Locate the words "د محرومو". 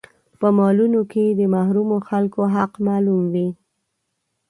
1.39-1.97